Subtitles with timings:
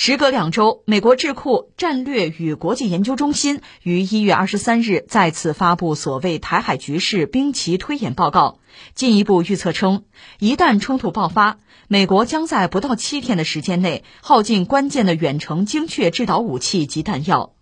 [0.00, 8.60] 时隔两周，美国智库战略与国际研究中心于一月二十三日再次发布所谓台海局势兵棋推演报告，
[8.94, 10.04] 进一步预测称，
[10.38, 11.58] 一旦冲突爆发，
[11.88, 17.54] 美国将在不到七天的时间内耗尽关键的远程精确制导武器及弹药。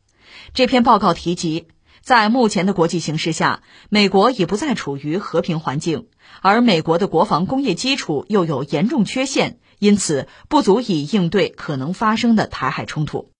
[0.52, 1.68] 这篇报告提及，
[2.06, 6.06] 在目前的国际形势下，美国已不再处于和平环境，
[6.40, 9.58] 而美国的国防工业基础又有严重缺陷。
[9.80, 13.32] 因此，不足以应对可能发生的台海冲突。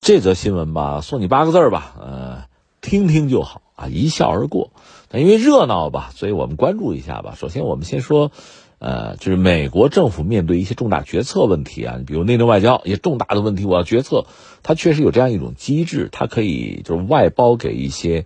[0.00, 2.44] 这则新闻吧，送你八个字儿吧，呃，
[2.80, 4.72] 听听就好啊，一笑而过。
[5.10, 7.34] 但因为热闹吧，所以我们关注一下吧。
[7.36, 8.32] 首先，我们先说，
[8.78, 14.26] 呃，就是美国政府面对一些重大决策问题啊，比如内政外交一些重大的问题，我要决策，
[14.62, 18.24] 它确实有这样一种机制，它可以就是外包给一些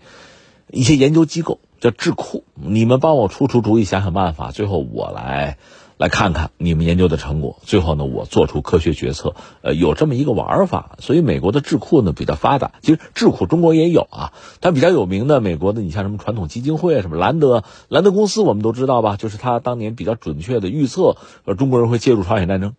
[0.70, 5.56] 一些研究机构，叫智库，你们帮我出出主意，想想办法，最后我来。
[6.02, 9.36] 来看看你们研究的成果，最后呢，我做出科学决策。
[9.60, 12.72] 呃，有这么一个玩法，所以美国的智库呢比较发达。
[12.80, 19.16] 其实智库中国也有啊，但比较有名的美国的，你像什么传统基金会啊，什么兰德兰德公司，我们都知道吧？
[19.16, 22.74] 就是他当年比较准确的预测，呃，中国人会介入朝鲜战争，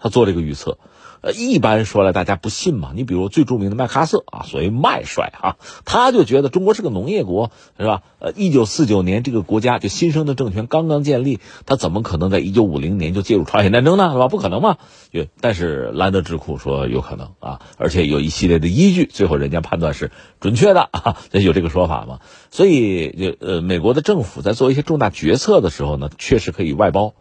[0.00, 0.76] 他做这个预测。
[1.20, 2.92] 呃，一般说来，大家不信嘛。
[2.94, 8.02] 你比如最著名的麦克阿瑟啊，所谓麦帅啊，他就觉得中国是个农业国，是吧？
[8.18, 14.12] 呃，一九四九年这个国家就新生的政权刚刚建立，他怎么可能在一九五零年就介入朝鲜战争呢？
[14.12, 14.28] 是吧？
[14.28, 14.78] 不可能嘛。
[15.12, 22.20] 就但是兰德智库说有可能啊，而且有一系列的依据，最后人家判断是准确的啊，有这个说法嘛。
[22.50, 27.14] 所以就呃，美国的政府在做一些重大决策的时候呢，确实可以外包，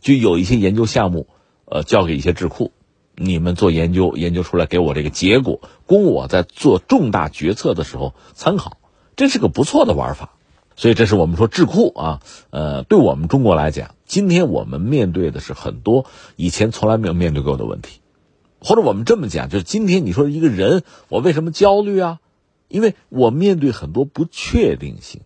[0.00, 1.26] 就有一些研究项目，
[1.66, 2.72] 呃，交给一些智库。
[3.14, 8.78] 你们做研究，研究出来给我这个结果，供我在做重大决策的时候参考，
[9.16, 10.34] 这是个不错的玩法。
[10.74, 18.00] 所以，这是我们说智库啊，呃，对我们中国来讲，今天我们面对的是很多以前从来没有面对过的问题，
[18.58, 22.20] 或者我们这么讲，就是今天你说一个人，我为什么焦虑啊？
[22.68, 25.20] 因为我面对很多不确定性，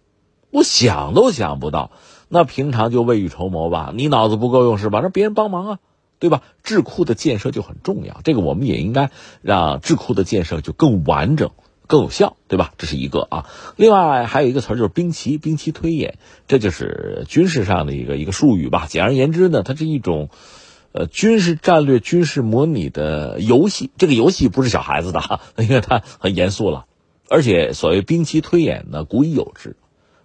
[0.51, 1.93] 我想都想不到。
[2.29, 5.01] 那平常就未雨绸缪吧，你脑子不够用是吧？
[5.01, 5.79] 让别人帮忙啊。
[6.19, 6.43] 对吧？
[6.63, 9.11] 智库的建设就很重要，这个我们也应该
[9.43, 11.51] 让智库的建设就更完整、
[11.87, 12.73] 更有效，对吧？
[12.79, 13.47] 这是一个啊。
[13.77, 16.19] 另外还有一个词就是兵棋，兵棋推演，
[16.49, 18.87] 这就是军事上的一个一个术语吧。
[18.89, 20.31] 简而言之呢，它是一种
[20.93, 23.91] 呃军事战略、军事模拟的游戏。
[23.99, 26.87] 这个游戏不是小孩子的哈，因为它很严肃了。
[27.29, 29.77] 而且所谓兵棋推演呢，古已有之。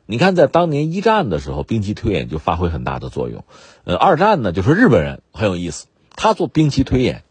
[0.06, 3.46] 你看，在当年一战的时候，兵棋推演就发挥很大的作用。
[3.86, 7.24] 呃，二战呢，就说日本人很有意思，他做兵棋推演，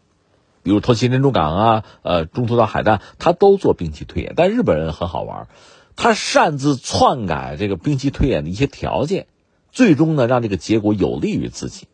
[0.63, 4.33] 比如偷袭珍珠港啊，呃，中途岛海战，他都做兵棋推演。
[4.35, 5.47] 但日本人很好玩，
[5.95, 9.27] 他擅自篡改这个兵棋推演的一些条件，
[9.71, 11.87] 最终呢，让这个结果有利于自己。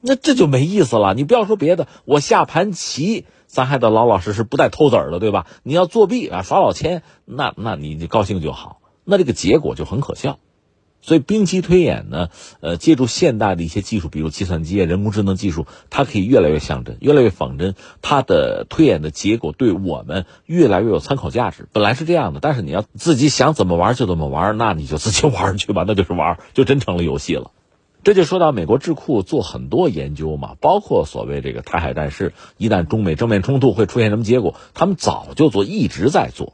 [0.00, 1.14] 那这就没意思了。
[1.14, 5.46] 你不要说别的，我下盘棋，咱还得老老实实，不带偷子儿的，对吧？
[5.62, 8.80] 你要作弊啊，耍老千，那那你就高兴就好。
[9.08, 10.38] 那这个结果就很可笑，
[11.00, 12.28] 所以兵棋推演呢，
[12.60, 21.68] 呃，借助现代的一些技术，比如计算机啊、人工智能技术，它可以越来越像真，越来越仿真，它的推演的结果对我们越来越有参考价值。
[21.72, 27.52] 本来是这样的，但是你要自己想怎么玩就怎么玩，那你就自己 玩去吧，那就是玩，就真成了游戏了。
[28.02, 36.52] 这就说到美国智库做很多研究嘛，包括所谓这个台海战事，一旦中美正面冲突会出现什么结果，他们早就做，一直在做。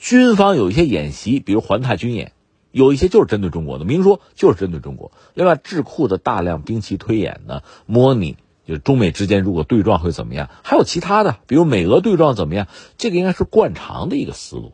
[0.00, 2.32] 军方有一些演习，比如环太军演，
[2.72, 5.12] 有一些就是针对中国的，明说就是针对中国。
[5.34, 12.66] 另外，智库的大量兵器推演呢，模拟就中美之间如果对撞会怎么样，还有其他的，比如美俄对撞怎么样，
[12.96, 14.72] 这个应该是惯常的一个思路。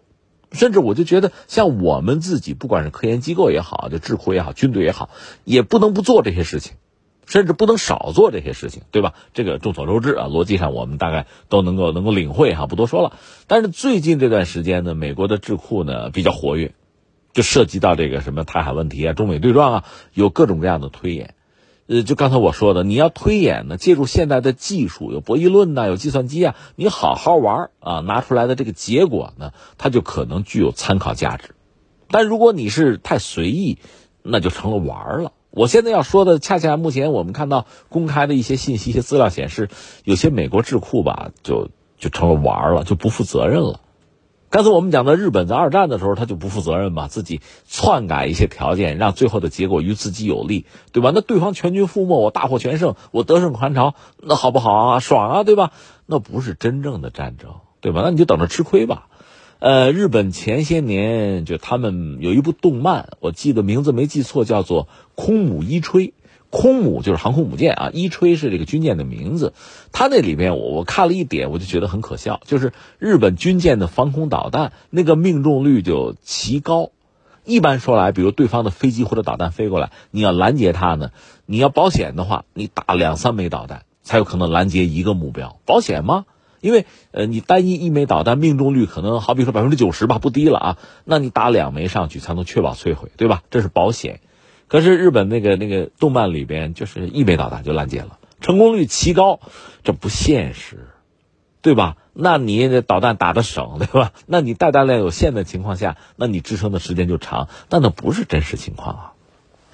[0.52, 5.10] 甚至我就觉得，像我们自己，不管是科研机构也好，就智库也好，军队也好，
[5.42, 6.74] 也不能不做这些事情。
[7.26, 9.14] 甚至不能少做这些事情，对吧？
[9.34, 13.12] 这个众所周知啊，逻辑上我们大概都能够能够领会哈，不多说了。
[13.46, 16.72] 但是最近这段时间呢，美国的智库呢比较活跃，
[17.32, 21.34] 就涉及到这个什么台海问题啊、中美对撞啊，有各种各样的推演。
[21.88, 31.54] 呃，就刚才我说的，你要推演呢，借助现代的技术，有博弈论呐，有计算机啊，你好好玩啊，拿出来的这个结果呢，它就可能具有参考价值。
[32.08, 33.78] 但如果你是太随意，
[34.22, 35.32] 那就成了玩了。
[35.56, 39.70] 我现在要说的，恰恰目前我们看到公开的一些信息、 一些资料显示，
[40.04, 43.80] 有些美国智库吧，就就成了玩了，就不负责任了。
[44.50, 51.10] 刚才我们讲的日本在二战的时候，他就不负责任嘛，自己篡改一些条件，让最后的结果与自己有利，对吧？
[51.14, 55.00] 那对方全军覆没，我大获全胜，我得胜还朝，那好不好啊？
[55.00, 55.72] 爽啊，对吧？
[56.04, 58.02] 那不是真正的战争，对吧？
[58.04, 59.06] 那你就等着吃亏吧。
[59.58, 66.08] 呃，日本前些年就他们有一部动漫，我记得名字没记错，叫做《空母伊吹》。
[66.48, 69.52] 空母就是航空母舰啊，伊吹是这个军舰的名字。
[69.92, 76.90] 它那里边我我看了一点，我就觉得很可笑，就是日本军舰的防空导弹那个命中率就奇高。
[77.44, 81.10] 一般说来，比如对方的飞机或者导弹飞过来，你要拦截它呢，
[81.46, 86.26] 你要保险的话，你打两三枚导弹才有可能拦截一个目标，保险吗？
[86.66, 90.78] 因为呃，你单一一枚导弹命中率可能好比说百分之九十吧，不低了啊。
[91.04, 93.42] 那你打两枚上去才能确保摧毁，对吧？
[93.50, 94.20] 这是保险。
[94.66, 99.38] 可是日本那个那个动漫里边就是一枚导弹就拦截了，成功率奇高，
[99.84, 100.88] 这不现实，
[101.62, 101.96] 对吧？
[102.12, 104.12] 那你这导弹打的省，对吧？
[104.26, 109.12] 那你带弹量有限的情况下，那你支撑的时间就长，但那不是真实情况啊。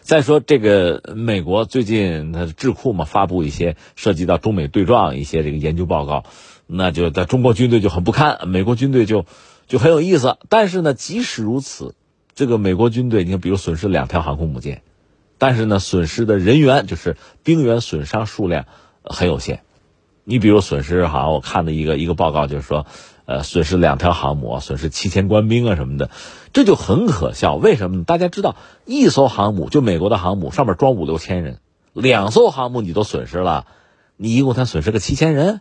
[0.03, 6.25] 再说这个美国最近它智库嘛发布一些涉及到中美对撞一些这个研究报告。
[6.67, 9.26] 那就在中国军队就很不堪，美国军队就
[9.67, 10.38] 就很有意思。
[10.49, 11.94] 但是呢，即使如此，
[12.35, 14.82] 这个美国军队，你看，比如损失两条航空母舰，
[15.38, 18.67] 但是呢，损失的人员就是兵员损伤数量
[19.05, 19.62] 很有限。
[20.25, 22.87] 你比如损失，好像我看的一个一个报告就是说，
[23.26, 26.11] 呃，损失两条航母，损失七千官兵啊什么的，
[26.53, 27.56] 这就很可笑。
[27.56, 28.05] 为什么呢？
[28.05, 28.55] 大家知道，
[28.85, 31.58] 一艘航母就美国的航母上面装五六千人，
[31.93, 33.67] 两艘航母你都损失了，
[34.17, 35.61] 你一共才损失个七千人。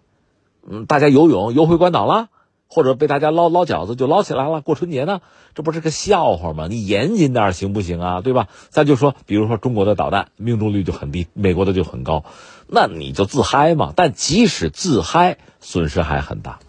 [0.70, 2.30] 嗯，大家游泳游回关岛了，
[2.68, 5.22] 或者被大家捞捞饺子就捞起来了，过春节呢，
[5.56, 6.68] 这不是个笑话吗？
[6.70, 8.22] 你严谨点行不行啊？
[8.22, 8.48] 对吧？
[8.70, 12.24] 再就说，比如说中国的导弹命中率就很低，美国的就很高，
[12.68, 13.92] 那你就自嗨嘛。
[13.96, 16.60] 但即使自嗨，损失还很大，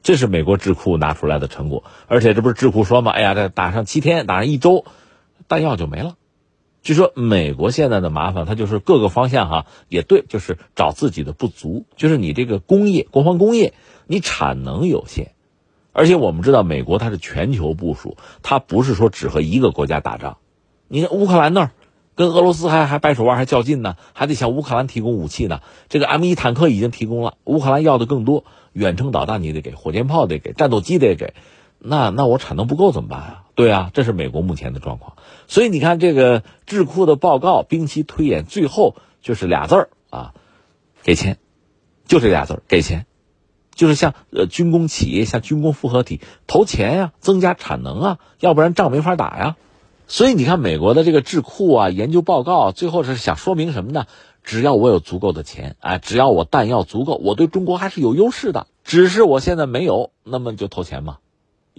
[0.00, 1.84] 这是美国智库拿出来的成果。
[2.06, 3.10] 而且这不是智库说嘛？
[3.10, 4.84] 哎呀，这打上七天，打上一周，
[5.48, 6.14] 弹药就没了。
[6.82, 13.74] 据说美国现在的麻烦，它就是各个方向哈也对，就是找自己的不足，就是你这个工业国防工业，
[14.06, 15.32] 你产能有限，
[15.92, 20.38] 而且我们知道美国它是全球部署，它不是说只和一个国家打仗。
[20.88, 21.70] 你看乌克兰那儿
[22.14, 25.60] 跟俄罗斯还还掰手腕还较劲呢，还得向乌克兰提供武器呢。
[25.88, 31.34] 这个 M 一坦克已经提供了，乌克兰要的更多，远程导弹你得给，火箭炮得给，战斗机得给。
[31.82, 33.44] 那那我产能不够怎么办啊？
[33.54, 35.16] 对啊，这是美国目前的状况。
[35.48, 40.34] 所以你看这个智库的报告，兵棋推演最后就是俩字儿啊，
[41.02, 41.38] 给钱，
[42.06, 43.06] 就这俩字儿，给钱，
[43.74, 49.56] 就是像呃军工企业、像军工复合体投钱呀，增加产能啊，要不然仗没法打呀。
[50.06, 54.06] 所以你看美国的这个智库啊，研究报告最后是想说明什么呢？
[54.42, 58.66] 只要我有足够的钱，哎，只要我弹药足够，我对中国还是有优势的。
[58.84, 61.18] 只是我现在没有，那么就投钱嘛。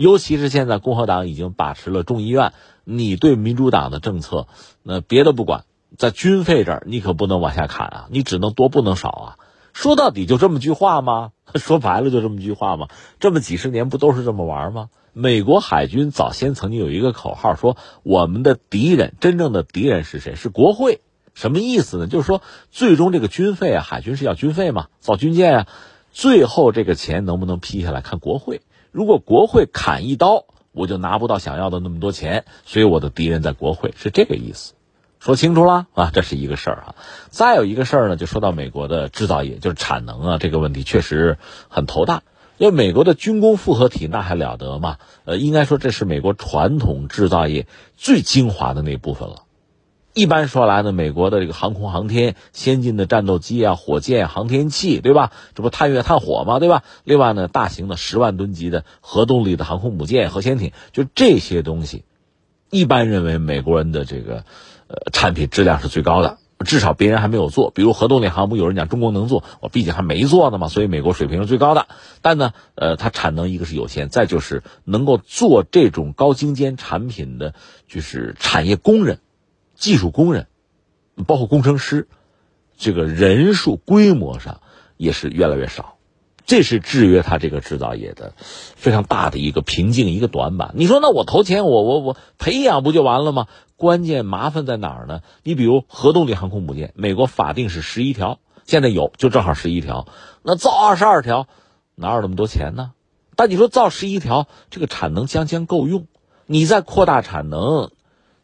[0.01, 2.53] 尤其是现在共和党已经把持了众议院，
[2.83, 4.47] 你对民主党的政策，
[4.81, 5.65] 那别的不管，
[5.95, 9.37] 在军费这儿你可不能往下砍啊，你只能多不能少啊。
[9.73, 11.31] 说到底就这么句话吗？
[11.53, 12.87] 说白了就这么句话吗？
[13.19, 14.89] 这么几十年不都是这么玩吗？
[15.13, 20.33] 美国海军早先曾经有一个口号，说我们的敌人，真正的敌人是谁？
[20.33, 21.01] 是国会。
[21.33, 22.07] 什么意思呢？
[22.07, 25.67] 就是说最终这个军费啊，海军是要军费嘛，造军舰啊，
[26.11, 28.61] 最后这个钱能不能批下来，看国会。
[28.91, 34.73] 如果国会砍一刀，我就拿不到想要的那么多钱，所以我的敌人在国会是这个意思，
[35.19, 36.95] 说清楚了啊，这是一个事儿啊。
[37.29, 41.37] 再有一个事儿呢，就说到美国的制造业，就是产能啊，这个问题确实
[41.69, 42.23] 很头大。
[42.57, 44.97] 因为美国的军工复合体那还了得嘛？
[45.25, 47.65] 呃，应该说这是美国传统制造业
[47.97, 49.43] 最精华的那部分了。
[50.13, 55.31] 一般说来呢，美国的这个航空航天先进的战斗机啊、火箭、航天器，对吧？
[55.55, 56.59] 这不探月探火吗？
[56.59, 56.83] 对吧？
[57.05, 62.03] 另外呢，大型的十万吨级的核动力的航空母舰、核潜艇，就这些东西，
[62.69, 64.43] 一般认为美国人的这个
[64.87, 67.71] 呃产品质量是最高的，至少别人还没有做。
[67.71, 71.87] 比如核动力航母，有人讲中国能做，我毕竟还没做呢嘛，所以美国水平是最高的。
[72.21, 77.53] 但呢，呃，它产能一个是有限，再就是能够做这种高精尖产品的，
[77.87, 79.19] 就是产业工人。
[79.81, 80.45] 技术工人，
[81.25, 82.07] 包括工程师，
[82.77, 84.61] 这个人数规模上
[84.95, 85.97] 也是越来越少，
[86.45, 90.75] 这是制约他这个制造业的非常大的一个瓶颈，一个短板。
[90.75, 93.47] 你说那我投钱，我我我培养不就完了吗？
[93.75, 95.21] 关键麻烦在哪儿呢？
[95.41, 100.07] 你比如核动力航空母舰，美国法定是十一条，现在有就正好十一条，
[100.43, 101.47] 那造二十二条
[101.95, 102.91] 哪有那么多钱呢？
[103.35, 106.05] 但你说造十一条，这个产能将将够用，
[106.45, 107.89] 你再扩大产能，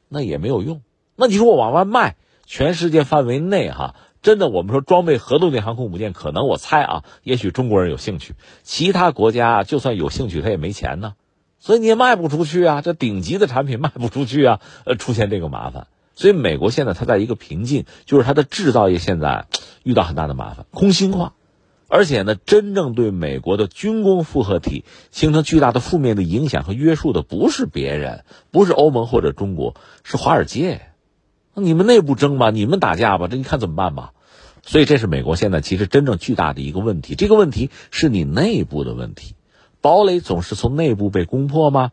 [0.10, 0.82] 那也没有用。
[1.20, 11.16] 那你说我往外卖，全世界范围内哈，真的我们说装备核动力航空母舰，可能我猜啊，也许中国人有兴趣，其他国家就算有兴趣，他也没钱呢，
[11.60, 19.48] 所以你也卖不出去啊，这顶级的产品卖不出去啊，呃，出现这个麻烦，所以美国现在它在一个瓶颈，就是它的制造业现在
[19.82, 21.34] 遇到很大的麻烦，空心化，
[21.88, 30.82] 而且呢，真正对美国的军工复合体形成巨大的负面的影响和约束的，不是别人，不是欧盟或者中国，是华尔街。
[31.60, 34.14] 你们内部争吧，你们打架吧，这你看怎么办吧？
[34.64, 37.16] 所以这是美国现在其实真正巨大的一个问题。
[37.16, 39.34] 这个问题是你内部的问题，
[39.82, 41.92] 堡垒总是从内部被攻破吗？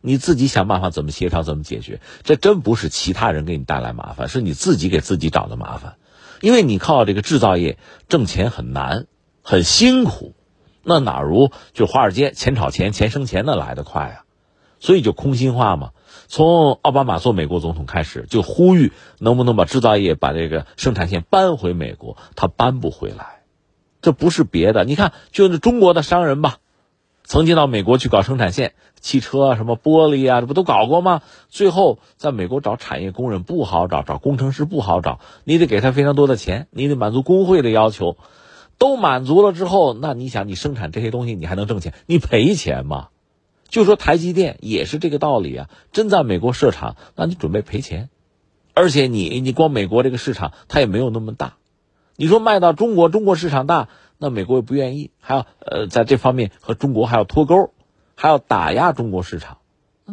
[0.00, 2.00] 你自己想办法怎么协调，怎么解决？
[2.22, 5.96] 这真不是其他人给你带来麻烦，是你自己给自己找的麻烦。
[6.40, 9.06] 因为你靠这个制造业挣钱很难，
[9.42, 10.34] 很辛苦，
[10.82, 14.24] 那哪如就华尔街钱炒钱，钱生钱的来得快啊？
[14.78, 15.90] 所以就空心化嘛。
[16.30, 23.40] 从奥巴马做美国总统开始，就呼吁能不能把制造业、把这个生产线搬回美国，他搬不回来。
[24.00, 26.58] 这不是别的，你看，就是中国的商人吧。
[27.24, 31.20] 曾经到美国去搞生产线，汽车啊，什么玻璃啊，这不都搞过吗？
[31.48, 38.16] 最后在美国找产业工人不好找，找工程师不好找，你得给他非常多的钱，你得满足工会的要求，
[38.78, 41.92] 都满足了之后，那你想，你生产这些东西，你还能挣钱？
[42.06, 43.08] 你赔钱吗？
[43.70, 48.10] 就说台积电也是这个道理啊，真在美国设厂，那你准备赔钱，
[48.74, 51.54] 而且你你光美国这个市场它也没有那么大，
[52.16, 53.88] 你说卖到中国，中国市场大。
[54.22, 57.72] 那美国又不愿意，还要呃在这方面和中国还要脱钩，
[58.16, 59.56] 还要打压中国市场，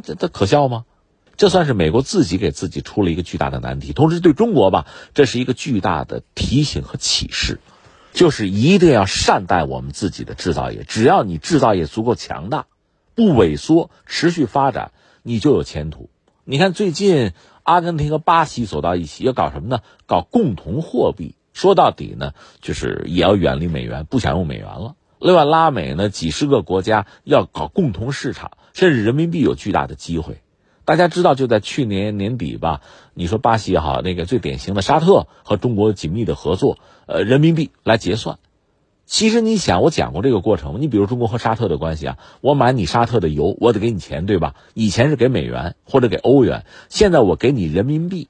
[0.01, 0.85] 这这可笑吗？
[1.35, 7.59] 这算是美国自己给自己出了一个巨大的难题，同时对中国吧，这是一个巨大的提醒和启示，
[8.13, 10.85] 就是一定要善待我们自己的制造业。
[10.85, 12.67] 只要你制造业足够强大，
[13.17, 14.91] 不萎缩，持续发展，
[15.23, 16.11] 你就有前途。
[16.43, 17.31] 你看最近
[17.63, 19.79] 阿根廷和巴西走到一起，要搞什么呢？
[20.05, 21.33] 搞共同货币。
[21.51, 24.93] 说到底呢，就是也要远离美元，不想用美元了。
[25.17, 30.43] 另外，拉美呢，几十个国家要搞共同市场，甚至人民币有巨大的机会。
[30.85, 32.81] 大家知道，就在去年年底吧，
[33.15, 38.37] 你说巴西也好，那个最典型的沙特和中国紧密的合作，呃，人民币来结算。
[39.07, 44.53] 其实你想，我讲过这个过程，你比如中国和沙特的关系啊，我买你沙特的油，我得给你钱，对吧？
[44.73, 48.27] 以前是给美元或者给欧元，现在我给你人民币。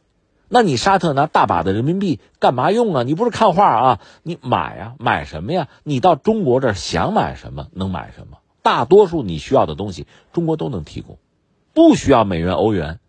[0.48, 3.02] 那你沙特拿大把的人民币干嘛用啊？
[3.02, 4.00] 你不是看画啊？
[4.22, 4.96] 你买啊？
[5.00, 5.68] 买什么呀？
[5.84, 8.38] 你到中国这想买什么能买什么？
[8.62, 11.18] 大多数你需要的东西，中国都能提供，
[11.74, 13.00] 不需要美元、欧元，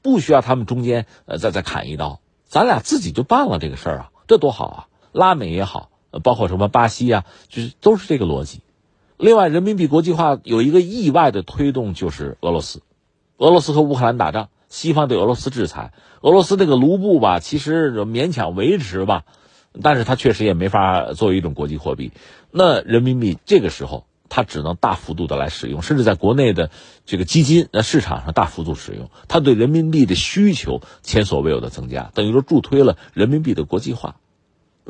[0.00, 4.88] 不需要他们中间呃再再砍一刀，咱俩自己就办了这个事儿啊，这多好啊！
[5.12, 5.90] 拉美也好，
[6.22, 8.60] 包括什么巴西啊，就是都是这个逻辑。
[9.16, 12.82] 另外，人民币国际化有一个意外的推动，就是俄罗斯，
[13.36, 14.48] 俄罗斯和乌克兰打仗。
[14.70, 19.24] 西方对俄罗斯制裁，俄罗斯这个卢布吧，其实勉强维持吧，
[19.80, 22.12] 但是它确实也没法作为一种国际货币。
[22.50, 26.70] 那人民币这个时候，它只能大幅度的来使用，甚至在国内的
[27.06, 34.16] 这个基金呃市场上大幅度使用，它对人民币的需求前所未有的增加，等于说助推了人民币的国际化。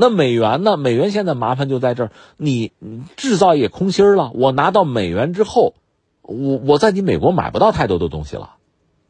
[0.01, 0.77] 那美元呢？
[0.77, 2.71] 美元现在麻烦就在这儿，你
[3.17, 5.75] 制造业空心了，我拿到美元之后，
[6.23, 8.55] 我我在你美国买不到太多的东西了。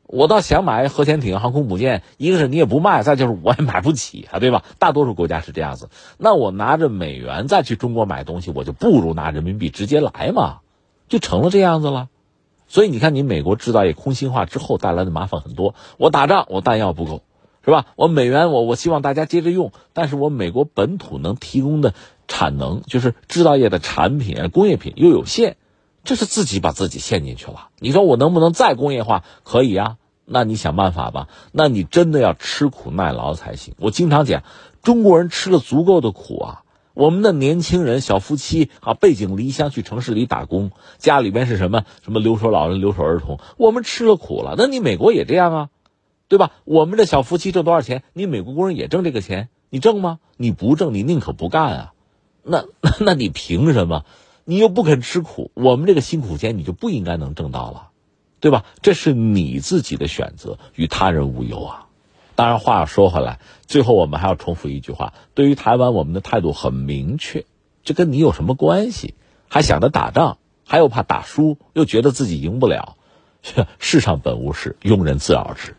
[0.06, 4.64] 我倒想买核潜艇、航空母舰，一个是你也不卖，再就是我也买不起啊，对吧？
[4.78, 5.90] 大多数国家是这样子。
[6.16, 10.60] 那我拿着美元再去中国买东西，我就不如拿人民币直接来嘛，
[11.08, 12.08] 就成了这样子了。
[12.66, 15.74] 所以你看，你美国制造业空心化之后带来的麻烦很多。
[15.98, 17.20] 我打仗，我弹药不够，
[17.68, 17.84] 是吧？
[17.96, 21.92] 我美元，我我希望大家接着用，但是我美国本土能提供的
[22.26, 25.58] 产能，就是制造业的产品、工业品又有限。
[26.02, 27.68] 这是自己把自己陷进去了。
[27.78, 29.22] 你说我能不能再工业化？
[29.44, 31.28] 可以啊，那你想办法吧。
[31.52, 33.74] 那你真的要吃苦耐劳才行。
[33.78, 34.44] 我经常讲，
[34.80, 36.62] 中国人吃了足够的苦啊。
[36.94, 44.54] 我们的年轻人、小夫妻啊，背井离乡去城市里打工，家里边是什么什么留守老人、留守儿童，我们吃了苦了。
[44.56, 45.68] 那你美国也这样啊，
[46.28, 46.52] 对吧？
[46.64, 48.02] 我们的小夫妻挣多少钱？
[48.12, 50.20] 你美国工人也挣这个钱，你挣吗？
[50.36, 51.92] 你不挣，你宁可不干啊。
[52.42, 54.04] 那那 那你凭什么？
[54.44, 57.88] 你又不肯吃苦，我们这个辛苦钱你就不应该能挣到了，
[58.40, 58.64] 对吧？
[58.80, 61.86] 这是你自己的选择，与他人无尤啊。
[62.34, 67.44] 当然，话要说回来，最后我们还要重复一句话：对于台湾，我们的态度很明确，
[67.84, 69.14] 这跟你有什么关系？
[69.48, 72.96] 还想着打仗，还又怕打输，又觉得自己赢不了，
[73.80, 75.74] 世上本无事，庸人自扰之。